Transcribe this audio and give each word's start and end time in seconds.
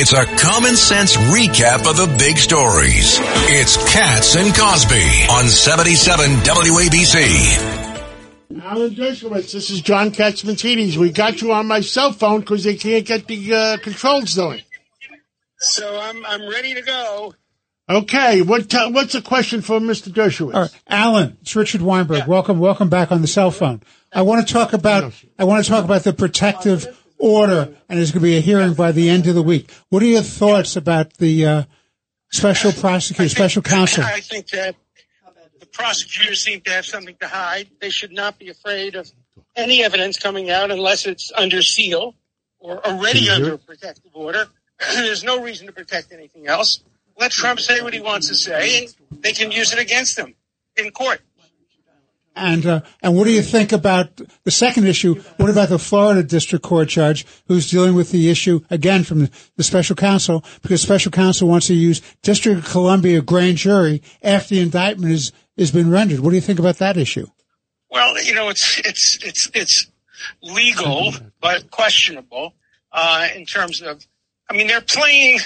It's 0.00 0.12
a 0.12 0.24
common 0.24 0.76
sense 0.76 1.16
recap 1.16 1.90
of 1.90 1.96
the 1.96 2.06
big 2.20 2.38
stories. 2.38 3.18
It's 3.50 3.76
Cats 3.92 4.36
and 4.36 4.54
Cosby 4.54 5.26
on 5.28 5.48
77 5.48 6.36
WABC. 6.36 8.62
Alan 8.62 8.90
Dershowitz, 8.90 9.52
this 9.52 9.70
is 9.70 9.80
John 9.80 10.12
Catsimatidis. 10.12 10.96
We 10.96 11.10
got 11.10 11.42
you 11.42 11.50
on 11.50 11.66
my 11.66 11.80
cell 11.80 12.12
phone 12.12 12.38
because 12.40 12.62
they 12.62 12.76
can't 12.76 13.04
get 13.04 13.26
the 13.26 13.52
uh, 13.52 13.78
controls 13.78 14.36
going. 14.36 14.62
So 15.56 15.98
I'm 16.00 16.24
I'm 16.24 16.48
ready 16.48 16.74
to 16.74 16.82
go. 16.82 17.34
Okay, 17.90 18.42
what 18.42 18.70
t- 18.70 18.92
what's 18.92 19.14
the 19.14 19.22
question 19.22 19.62
for 19.62 19.80
Mr. 19.80 20.10
Dershowitz? 20.10 20.54
All 20.54 20.60
right, 20.60 20.82
Alan, 20.86 21.38
it's 21.40 21.56
Richard 21.56 21.82
Weinberg. 21.82 22.18
Yeah. 22.18 22.26
Welcome, 22.28 22.60
welcome 22.60 22.88
back 22.88 23.10
on 23.10 23.20
the 23.20 23.26
cell 23.26 23.50
phone. 23.50 23.82
I 24.12 24.22
want 24.22 24.46
to 24.46 24.54
talk 24.54 24.74
about 24.74 25.12
I 25.40 25.42
want 25.42 25.64
to 25.64 25.68
talk 25.68 25.84
about 25.84 26.04
the 26.04 26.12
protective 26.12 26.86
order, 27.18 27.74
and 27.88 27.98
there's 27.98 28.10
going 28.12 28.20
to 28.20 28.28
be 28.28 28.36
a 28.36 28.40
hearing 28.40 28.74
by 28.74 28.92
the 28.92 29.08
end 29.08 29.26
of 29.26 29.34
the 29.34 29.42
week. 29.42 29.70
What 29.88 30.02
are 30.02 30.06
your 30.06 30.22
thoughts 30.22 30.76
about 30.76 31.14
the 31.14 31.46
uh, 31.46 31.62
special 32.30 32.72
prosecutor, 32.72 33.28
special 33.28 33.62
counsel? 33.62 34.04
I 34.04 34.20
think 34.20 34.48
that 34.48 34.76
the 35.58 35.66
prosecutors 35.66 36.42
seem 36.42 36.60
to 36.62 36.70
have 36.70 36.86
something 36.86 37.16
to 37.20 37.28
hide. 37.28 37.68
They 37.80 37.90
should 37.90 38.12
not 38.12 38.38
be 38.38 38.48
afraid 38.48 38.94
of 38.94 39.10
any 39.56 39.84
evidence 39.84 40.18
coming 40.18 40.50
out 40.50 40.70
unless 40.70 41.06
it's 41.06 41.32
under 41.36 41.62
seal 41.62 42.14
or 42.58 42.84
already 42.86 43.28
under 43.28 43.54
a 43.54 43.58
protective 43.58 44.12
order. 44.14 44.46
There's 44.94 45.24
no 45.24 45.42
reason 45.42 45.66
to 45.66 45.72
protect 45.72 46.12
anything 46.12 46.46
else. 46.46 46.80
Let 47.18 47.32
Trump 47.32 47.58
say 47.58 47.80
what 47.80 47.92
he 47.92 48.00
wants 48.00 48.28
to 48.28 48.36
say, 48.36 48.84
and 48.84 49.22
they 49.22 49.32
can 49.32 49.50
use 49.50 49.72
it 49.72 49.80
against 49.80 50.16
him 50.16 50.34
in 50.76 50.92
court. 50.92 51.20
And 52.38 52.64
uh, 52.66 52.80
and 53.02 53.16
what 53.16 53.24
do 53.24 53.32
you 53.32 53.42
think 53.42 53.72
about 53.72 54.20
the 54.44 54.50
second 54.50 54.86
issue? 54.86 55.20
What 55.38 55.50
about 55.50 55.68
the 55.68 55.78
Florida 55.78 56.22
District 56.22 56.64
Court 56.64 56.88
judge 56.88 57.26
who's 57.48 57.70
dealing 57.70 57.94
with 57.94 58.12
the 58.12 58.30
issue 58.30 58.60
again 58.70 59.02
from 59.02 59.28
the 59.56 59.64
special 59.64 59.96
counsel 59.96 60.44
because 60.62 60.80
special 60.80 61.10
counsel 61.10 61.48
wants 61.48 61.66
to 61.66 61.74
use 61.74 62.00
District 62.22 62.58
of 62.58 62.70
Columbia 62.70 63.20
grand 63.22 63.56
jury 63.56 64.02
after 64.22 64.54
the 64.54 64.60
indictment 64.60 65.12
is 65.12 65.32
has 65.58 65.72
been 65.72 65.90
rendered. 65.90 66.20
What 66.20 66.30
do 66.30 66.36
you 66.36 66.42
think 66.42 66.60
about 66.60 66.76
that 66.76 66.96
issue? 66.96 67.26
Well, 67.90 68.22
you 68.22 68.34
know, 68.34 68.48
it's 68.48 68.78
it's 68.84 69.18
it's 69.24 69.50
it's 69.54 69.90
legal 70.42 71.12
but 71.40 71.70
questionable 71.70 72.54
uh, 72.92 73.28
in 73.34 73.44
terms 73.44 73.82
of. 73.82 74.06
I 74.50 74.56
mean, 74.56 74.66
they're 74.66 74.80
playing. 74.80 75.40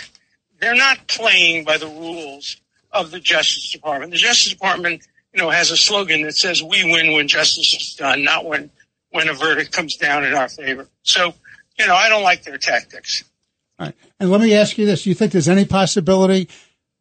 They're 0.60 0.76
not 0.76 1.08
playing 1.08 1.64
by 1.64 1.78
the 1.78 1.88
rules 1.88 2.60
of 2.92 3.10
the 3.10 3.18
Justice 3.18 3.72
Department. 3.72 4.12
The 4.12 4.18
Justice 4.18 4.52
Department, 4.52 5.06
you 5.34 5.40
know, 5.42 5.50
has 5.50 5.70
a 5.70 5.76
slogan 5.76 6.22
that 6.22 6.36
says, 6.36 6.62
"We 6.62 6.84
win 6.84 7.12
when 7.12 7.28
justice 7.28 7.74
is 7.74 7.94
done, 7.94 8.22
not 8.24 8.44
when 8.44 8.70
when 9.10 9.28
a 9.28 9.34
verdict 9.34 9.72
comes 9.72 9.96
down 9.96 10.24
in 10.24 10.34
our 10.34 10.48
favor." 10.48 10.88
So, 11.02 11.34
you 11.78 11.86
know, 11.86 11.94
I 11.94 12.08
don't 12.08 12.22
like 12.22 12.44
their 12.44 12.58
tactics. 12.58 13.24
All 13.78 13.86
right. 13.86 13.94
And 14.20 14.30
let 14.30 14.40
me 14.40 14.54
ask 14.54 14.76
you 14.78 14.86
this: 14.86 15.04
Do 15.04 15.10
you 15.10 15.14
think 15.14 15.32
there's 15.32 15.48
any 15.48 15.64
possibility 15.64 16.48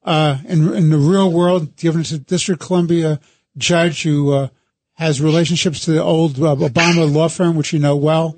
uh, 0.04 0.38
in 0.48 0.74
in 0.74 0.90
the 0.90 0.98
real 0.98 1.32
world, 1.32 1.76
given 1.76 2.02
it's 2.02 2.12
a 2.12 2.18
District 2.20 2.62
Columbia 2.62 3.20
judge 3.58 4.04
who 4.04 4.32
uh, 4.34 4.48
has 4.94 5.19
relationships 5.22 5.86
to 5.86 5.92
the 5.92 6.02
old 6.03 6.38
uh, 6.40 6.56
Obama 6.56 7.12
law 7.12 7.28
firm, 7.28 7.56
which 7.56 7.74
you 7.74 7.80
know 7.80 7.96
well, 7.98 8.38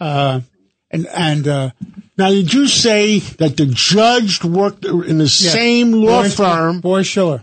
uh, 0.00 0.40
and 0.90 1.06
and 1.08 1.48
uh, 1.48 1.70
Now, 2.18 2.28
did 2.28 2.52
you 2.52 2.68
say 2.68 3.18
that 3.20 3.56
the 3.56 3.64
judge 3.66 4.44
worked 4.44 4.84
in 4.84 5.16
the 5.18 5.24
Yeah. 5.24 5.50
same 5.52 5.92
law 5.92 6.22
Boies- 6.22 6.36
firm, 6.36 6.80
Boies 6.80 7.06
Schiller. 7.06 7.42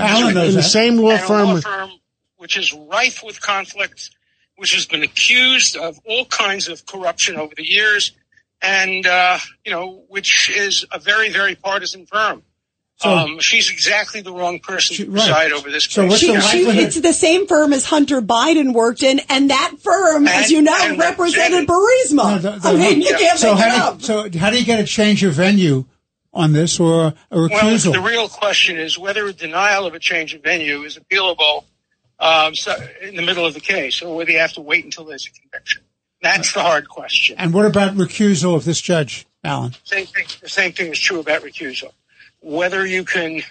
Alan 0.00 0.34
knows 0.34 0.48
in 0.50 0.54
the 0.56 0.60
that. 0.62 0.68
same 0.68 0.96
law 0.98 1.10
and 1.12 1.20
a 1.24 1.28
law 1.28 1.54
firm? 1.54 1.60
firm 1.62 1.90
which 2.36 2.56
is 2.58 2.72
rife 2.74 3.22
with 3.24 3.40
conflicts, 3.40 4.10
which 4.56 4.74
has 4.74 4.84
been 4.86 5.02
accused 5.02 5.76
of 5.76 5.98
all 6.06 6.24
kinds 6.26 6.68
of 6.68 6.84
corruption 6.84 7.36
over 7.36 7.54
the 7.56 7.64
years, 7.66 8.12
and 8.60 9.06
uh, 9.06 9.38
you 9.64 9.72
know, 9.72 10.02
which 10.08 10.50
is 10.50 10.84
a 10.92 10.98
very, 10.98 11.30
very 11.30 11.54
partisan 11.54 12.04
firm. 12.06 12.42
So- 12.96 13.10
um, 13.10 13.40
she's 13.40 13.70
exactly 13.72 14.20
the 14.20 14.32
wrong 14.32 14.58
person 14.60 14.94
She- 14.94 15.04
to 15.04 15.10
right. 15.10 15.24
preside 15.24 15.52
over 15.52 15.68
this 15.70 15.84
So 15.86 16.02
case. 16.02 16.10
what's 16.10 16.20
the 16.26 16.32
Yeah. 16.34 16.40
She, 16.40 16.58
it's 16.80 17.00
the 17.00 17.12
same 17.12 17.46
firm 17.48 17.72
as 17.72 17.86
Hunter 17.86 18.20
Biden 18.22 18.72
worked 18.72 19.02
in, 19.02 19.20
and 19.30 19.50
that 19.50 19.72
firm, 19.82 20.28
as 20.28 20.50
you 20.50 20.60
know, 20.62 20.72
represented 20.96 20.98
represented- 20.98 21.68
Burisma. 21.68 22.14
No, 22.16 22.38
the- 22.38 22.50
the- 22.58 22.68
I 22.68 22.72
mean, 22.76 23.00
you 23.02 23.16
can't 23.16 23.38
so 23.38 23.54
make 23.56 23.64
it 23.64 23.68
how 23.70 23.88
up. 23.88 23.98
do 23.98 24.00
you, 24.02 24.06
so 24.32 24.38
how 24.38 24.50
do 24.50 24.58
you 24.58 24.64
get 24.64 24.78
a 24.80 24.84
change 24.84 25.24
of 25.24 25.32
venue 25.34 25.86
on 26.34 26.52
this 26.52 26.80
or 26.80 27.06
a 27.06 27.14
Well, 27.30 27.48
recusal? 27.48 27.92
the 27.92 28.00
real 28.00 28.28
question 28.28 28.76
is 28.76 28.98
whether 28.98 29.26
a 29.26 29.32
denial 29.32 29.86
of 29.86 29.94
a 29.94 29.98
change 29.98 30.34
of 30.34 30.42
venue 30.42 30.82
is 30.82 30.98
appealable 30.98 31.64
um, 32.18 32.54
so, 32.54 32.74
in 33.02 33.16
the 33.16 33.22
middle 33.22 33.44
of 33.44 33.54
the 33.54 33.60
case, 33.60 34.00
or 34.02 34.16
whether 34.16 34.30
you 34.30 34.38
have 34.38 34.52
to 34.54 34.60
wait 34.60 34.84
until 34.84 35.04
there's 35.04 35.26
a 35.26 35.40
conviction. 35.40 35.82
That's 36.22 36.52
the 36.52 36.62
hard 36.62 36.88
question. 36.88 37.36
and 37.38 37.52
what 37.52 37.66
about 37.66 37.94
recusal 37.94 38.54
of 38.54 38.64
this 38.64 38.80
judge, 38.80 39.26
Alan? 39.42 39.74
Same 39.84 40.06
thing. 40.06 40.24
The 40.40 40.48
same 40.48 40.72
thing 40.72 40.92
is 40.92 40.98
true 40.98 41.20
about 41.20 41.42
recusal. 41.42 41.92
Whether 42.40 42.86
you 42.86 43.04
can 43.04 43.42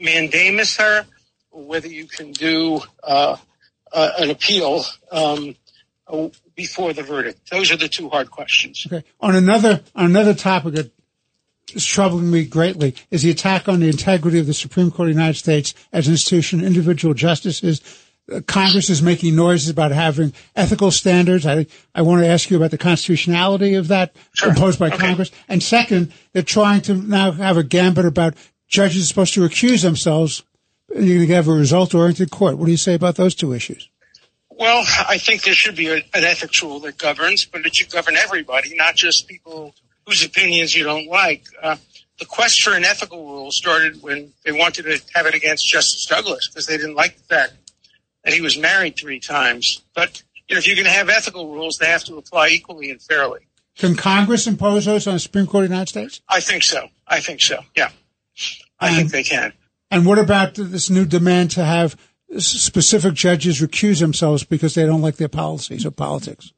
mandamus 0.00 0.76
her, 0.78 1.06
whether 1.50 1.88
you 1.88 2.06
can 2.06 2.32
do 2.32 2.80
uh, 3.02 3.36
uh, 3.92 4.10
an 4.18 4.30
appeal 4.30 4.84
um, 5.12 5.54
before 6.54 6.92
the 6.92 7.02
verdict. 7.02 7.50
Those 7.50 7.70
are 7.70 7.76
the 7.76 7.88
two 7.88 8.08
hard 8.08 8.30
questions. 8.30 8.86
Okay. 8.86 9.04
On 9.20 9.34
another 9.34 9.82
on 9.94 10.06
another 10.06 10.34
topic 10.34 10.74
is 11.74 11.84
troubling 11.84 12.30
me 12.30 12.44
greatly 12.44 12.94
is 13.10 13.22
the 13.22 13.30
attack 13.30 13.68
on 13.68 13.80
the 13.80 13.88
integrity 13.88 14.38
of 14.38 14.46
the 14.46 14.54
Supreme 14.54 14.90
Court 14.90 15.08
of 15.08 15.14
the 15.14 15.20
United 15.20 15.38
States 15.38 15.74
as 15.92 16.06
an 16.06 16.14
institution, 16.14 16.64
individual 16.64 17.14
justices. 17.14 17.80
Uh, 18.30 18.40
Congress 18.46 18.90
is 18.90 19.02
making 19.02 19.34
noises 19.36 19.68
about 19.70 19.90
having 19.90 20.32
ethical 20.54 20.90
standards. 20.90 21.46
I 21.46 21.66
I 21.94 22.02
want 22.02 22.22
to 22.22 22.28
ask 22.28 22.50
you 22.50 22.56
about 22.56 22.70
the 22.70 22.78
constitutionality 22.78 23.74
of 23.74 23.88
that 23.88 24.14
Sure. 24.34 24.50
imposed 24.50 24.78
by 24.78 24.88
Okay. 24.88 24.98
Congress. 24.98 25.30
And 25.48 25.62
second, 25.62 26.12
they're 26.32 26.42
trying 26.42 26.82
to 26.82 26.94
now 26.94 27.32
have 27.32 27.56
a 27.56 27.62
gambit 27.64 28.04
about 28.04 28.34
judges 28.68 29.08
supposed 29.08 29.34
to 29.34 29.40
recuse 29.40 29.82
themselves. 29.82 30.42
And 30.94 31.06
you're 31.06 31.16
going 31.18 31.28
to 31.28 31.34
have 31.34 31.48
a 31.48 31.52
result-oriented 31.52 32.30
court. 32.30 32.56
What 32.56 32.64
do 32.64 32.70
you 32.70 32.78
say 32.78 32.94
about 32.94 33.16
those 33.16 33.34
two 33.34 33.52
issues? 33.52 33.88
Well, 34.50 34.84
I 35.08 35.18
think 35.18 35.42
there 35.42 35.54
should 35.54 35.76
be 35.76 35.88
a, 35.88 35.96
an 35.96 36.24
ethics 36.24 36.62
rule 36.62 36.80
that 36.80 36.98
governs, 36.98 37.44
but 37.44 37.64
it 37.66 37.76
should 37.76 37.90
govern 37.92 38.16
everybody, 38.16 38.74
not 38.74 38.96
just 38.96 39.28
people 39.28 39.74
whose 40.08 40.24
opinions 40.24 40.74
you 40.74 40.84
don't 40.84 41.06
like. 41.06 41.44
Uh, 41.62 41.76
the 42.18 42.24
quest 42.24 42.62
for 42.62 42.72
an 42.72 42.84
ethical 42.84 43.26
rule 43.26 43.52
started 43.52 44.02
when 44.02 44.32
they 44.44 44.52
wanted 44.52 44.84
to 44.84 45.00
have 45.14 45.26
it 45.26 45.34
against 45.34 45.66
Justice 45.68 46.06
Douglas 46.06 46.48
because 46.48 46.66
they 46.66 46.76
didn't 46.78 46.94
like 46.94 47.16
the 47.18 47.22
fact 47.24 47.52
that 48.24 48.32
he 48.32 48.40
was 48.40 48.58
married 48.58 48.96
three 48.98 49.20
times. 49.20 49.82
But 49.94 50.22
you 50.48 50.54
know, 50.54 50.58
if 50.58 50.66
you're 50.66 50.76
going 50.76 50.86
to 50.86 50.90
have 50.90 51.10
ethical 51.10 51.52
rules, 51.52 51.76
they 51.76 51.86
have 51.86 52.04
to 52.04 52.16
apply 52.16 52.48
equally 52.48 52.90
and 52.90 53.00
fairly. 53.02 53.40
Can 53.76 53.94
Congress 53.94 54.46
impose 54.46 54.86
those 54.86 55.06
on 55.06 55.12
the 55.14 55.20
Supreme 55.20 55.46
Court 55.46 55.64
of 55.64 55.68
the 55.70 55.74
United 55.74 55.90
States? 55.90 56.20
I 56.28 56.40
think 56.40 56.62
so. 56.64 56.88
I 57.06 57.20
think 57.20 57.40
so. 57.42 57.60
Yeah, 57.76 57.90
I 58.80 58.88
Um, 58.88 58.94
think 58.96 59.10
they 59.12 59.22
can. 59.22 59.52
And 59.90 60.04
what 60.06 60.18
about 60.18 60.54
this 60.54 60.88
new 60.90 61.04
demand 61.04 61.50
to 61.52 61.64
have 61.64 61.96
specific 62.38 63.14
judges 63.14 63.60
recuse 63.60 64.00
themselves 64.00 64.42
because 64.44 64.74
they 64.74 64.84
don't 64.86 65.00
like 65.02 65.16
their 65.16 65.28
policies 65.28 65.86
or 65.86 65.90
politics? 65.90 66.52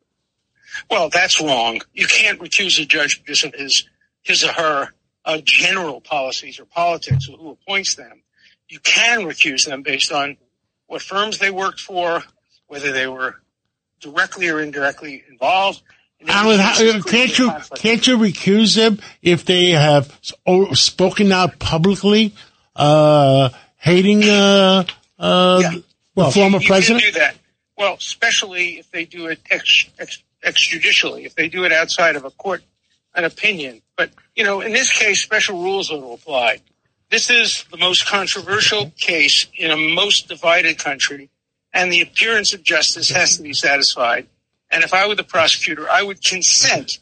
Well, 0.91 1.08
that's 1.08 1.41
wrong. 1.41 1.80
You 1.92 2.06
can't 2.06 2.38
recuse 2.41 2.80
a 2.80 2.86
judge 2.86 3.22
because 3.22 3.44
of 3.44 3.54
his 3.54 3.88
his 4.22 4.44
or 4.44 4.52
her 4.52 4.88
uh, 5.24 5.38
general 5.44 6.00
policies 6.00 6.60
or 6.60 6.65
politics 6.65 7.28
or 7.28 7.36
who 7.36 7.50
appoints 7.50 7.94
them. 7.94 8.22
You 8.68 8.78
can 8.80 9.21
recuse 9.22 9.66
them 9.66 9.82
based 9.82 10.12
on 10.12 10.36
what 10.86 11.03
firms 11.03 11.38
they 11.38 11.50
worked 11.50 11.80
for, 11.80 12.22
whether 12.66 12.92
they 12.92 13.06
were 13.06 13.36
directly 14.00 14.48
or 14.48 14.60
indirectly 14.60 15.24
involved. 15.28 15.82
Alan, 16.28 16.59
how, 16.59 16.74
can't 17.03 17.38
you 17.38 17.50
can't 17.76 18.06
you 18.06 18.18
recuse 18.18 18.76
them 18.76 18.98
if 19.22 19.44
they 19.44 19.71
have 19.71 20.18
spoken 20.74 21.33
out 21.33 21.59
publicly, 21.59 22.34
uh, 22.76 23.48
hating 23.78 24.24
uh, 24.24 24.84
uh, 25.18 25.60
Yeah. 25.62 25.78
the 26.16 26.30
former 26.30 26.59
you 26.59 26.66
president? 26.66 27.03
can 27.04 27.12
do 27.15 27.18
that. 27.21 27.36
Well, 27.78 27.94
especially 27.94 28.78
if 28.78 28.91
they 28.91 29.06
do 29.06 29.28
it 29.28 29.41
ex, 29.50 29.86
ex, 29.98 30.22
extrajudicially, 30.45 31.27
if 31.27 31.34
they 31.34 31.48
do 31.48 31.65
it 31.65 31.72
outside 31.72 32.16
of 32.16 32.25
a 32.25 32.31
court, 32.31 32.63
an 33.15 33.25
opinion. 33.25 33.83
But 33.97 34.10
you 34.34 34.45
know, 34.45 34.60
in 34.60 34.72
this 34.72 34.91
case, 34.91 35.22
special 35.22 35.63
rules 35.63 35.91
will 35.91 36.15
apply. 36.15 36.60
This 37.10 37.28
is 37.28 37.65
the 37.71 37.77
most 37.77 38.07
controversial 38.07 38.92
case 38.97 39.47
in 39.54 39.71
a 39.71 39.77
most 39.77 40.28
divided 40.28 40.78
country, 40.78 41.28
and 41.72 41.91
the 41.91 42.03
appearance 42.03 42.54
of 42.54 42.63
justice 42.63 43.10
has 43.10 43.37
to 43.37 43.42
be 43.42 43.53
satisfied. 43.53 44.28
And 44.71 44.84
if 44.84 44.95
I 44.95 45.09
were 45.09 45.16
the 45.16 45.25
prosecutor, 45.25 45.91
I 45.91 46.03
would 46.03 46.22
consent 46.22 46.98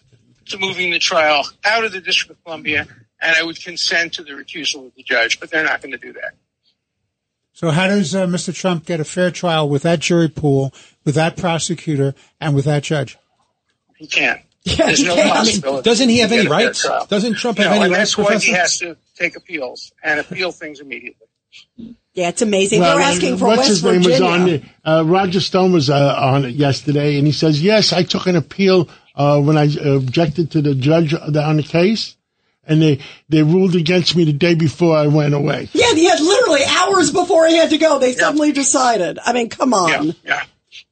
to 0.46 0.58
moving 0.58 0.90
the 0.90 0.98
trial 0.98 1.46
out 1.64 1.84
of 1.84 1.92
the 1.92 2.00
District 2.00 2.30
of 2.30 2.42
Columbia, 2.42 2.86
and 3.20 3.36
I 3.36 3.42
would 3.42 3.62
consent 3.62 4.14
to 4.14 4.22
the 4.22 4.30
recusal 4.30 4.86
of 4.86 4.94
the 4.94 5.02
judge, 5.02 5.38
but 5.40 5.50
they're 5.50 5.64
not 5.64 5.82
going 5.82 5.92
to 5.92 5.98
do 5.98 6.14
that. 6.14 6.34
So 7.52 7.70
how 7.70 7.88
does 7.88 8.14
uh, 8.14 8.26
Mr. 8.26 8.54
Trump 8.54 8.86
get 8.86 9.00
a 9.00 9.04
fair 9.04 9.30
trial 9.30 9.68
with 9.68 9.82
that 9.82 9.98
jury 9.98 10.28
pool, 10.28 10.72
with 11.04 11.16
that 11.16 11.36
prosecutor, 11.36 12.14
and 12.40 12.54
with 12.54 12.64
that 12.66 12.84
judge? 12.84 13.18
He 13.98 14.06
can't. 14.06 14.40
Yeah, 14.64 14.86
There's 14.86 14.98
he 14.98 15.06
no 15.06 15.14
can't. 15.14 15.38
I 15.38 15.44
mean. 15.44 15.82
Doesn't 15.82 16.08
he 16.10 16.18
have 16.18 16.30
any 16.32 16.42
get 16.42 16.50
a 16.50 16.74
fair 16.74 16.90
rights? 16.90 17.06
Doesn't 17.08 17.34
Trump 17.34 17.56
have 17.58 17.68
No, 17.70 17.72
any 17.76 17.84
and 17.84 17.92
rights, 17.92 18.16
that's 18.16 18.18
why 18.18 18.36
he 18.38 18.52
has 18.52 18.76
to 18.78 18.96
take 19.16 19.34
appeals 19.36 19.92
and 20.02 20.20
appeal 20.20 20.52
things 20.52 20.80
immediately. 20.80 21.26
Yeah, 22.12 22.28
it's 22.28 22.42
amazing. 22.42 22.80
Well, 22.80 22.98
They're 22.98 23.06
asking 23.06 23.38
for 23.38 23.46
what's 23.46 23.58
West 23.60 23.68
his 23.70 23.84
name 23.84 24.02
Virginia. 24.02 24.20
was 24.20 24.40
on 24.40 24.48
it. 24.48 24.62
Uh, 24.84 25.04
Roger 25.06 25.40
Stone 25.40 25.72
was 25.72 25.88
uh, 25.88 26.14
on 26.18 26.44
it 26.44 26.54
yesterday, 26.54 27.16
and 27.16 27.26
he 27.26 27.32
says, 27.32 27.62
"Yes, 27.62 27.92
I 27.94 28.02
took 28.02 28.26
an 28.26 28.36
appeal 28.36 28.90
uh, 29.14 29.40
when 29.40 29.56
I 29.56 29.68
objected 29.82 30.50
to 30.50 30.60
the 30.60 30.74
judge 30.74 31.14
on 31.14 31.56
the 31.56 31.62
case, 31.62 32.16
and 32.66 32.82
they 32.82 32.98
they 33.30 33.42
ruled 33.42 33.74
against 33.76 34.16
me 34.16 34.24
the 34.24 34.32
day 34.34 34.54
before 34.54 34.96
I 34.98 35.06
went 35.06 35.32
away." 35.32 35.68
Yeah, 35.72 35.94
he 35.94 36.04
had 36.06 36.20
literally 36.20 36.64
hours 36.68 37.10
before 37.10 37.46
he 37.46 37.56
had 37.56 37.70
to 37.70 37.78
go. 37.78 37.98
They 38.00 38.12
suddenly 38.12 38.52
decided. 38.52 39.18
I 39.24 39.32
mean, 39.32 39.48
come 39.48 39.72
on. 39.72 40.08
Yeah, 40.08 40.12
yeah, 40.24 40.42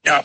yeah. 0.05 0.23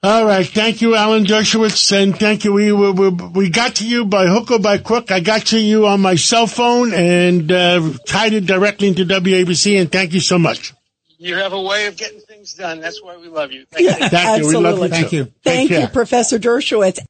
All 0.00 0.24
right, 0.24 0.46
thank 0.46 0.80
you, 0.80 0.94
Alan 0.94 1.24
Dershowitz, 1.24 1.90
and 1.90 2.16
thank 2.16 2.44
you. 2.44 2.52
We, 2.52 2.70
we 2.70 2.90
we 2.92 3.08
we 3.08 3.50
got 3.50 3.76
to 3.76 3.88
you 3.88 4.04
by 4.04 4.28
hook 4.28 4.52
or 4.52 4.60
by 4.60 4.78
crook. 4.78 5.10
I 5.10 5.18
got 5.18 5.46
to 5.46 5.58
you 5.58 5.88
on 5.88 6.00
my 6.00 6.14
cell 6.14 6.46
phone 6.46 6.94
and 6.94 7.50
uh, 7.50 7.90
tied 8.06 8.32
it 8.32 8.46
directly 8.46 8.86
into 8.86 9.04
WABC, 9.04 9.80
and 9.80 9.90
thank 9.90 10.12
you 10.12 10.20
so 10.20 10.38
much. 10.38 10.72
You 11.18 11.34
have 11.34 11.52
a 11.52 11.60
way 11.60 11.86
of 11.88 11.96
getting 11.96 12.20
things 12.20 12.54
done. 12.54 12.80
That's 12.80 13.02
why 13.02 13.16
we 13.16 13.26
love 13.26 13.50
you. 13.50 13.66
Thank 13.72 13.88
you. 13.88 14.08
Thank 14.08 14.42
you. 14.42 14.48
We 14.48 14.54
love 14.54 14.78
you. 14.78 14.84
Absolutely. 14.84 14.88
too. 14.88 14.94
Thank 14.94 15.12
you. 15.12 15.24
Take 15.24 15.34
Thank 15.42 15.70
you, 15.70 15.76
care. 15.78 15.88
Professor 15.88 16.38
Dershowitz. 16.38 17.00